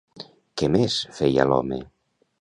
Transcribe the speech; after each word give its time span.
Què 0.61 0.69
més 0.77 0.97
feia 1.19 1.47
l'home? 1.51 1.83